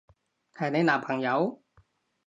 [0.55, 1.61] 係你男朋友？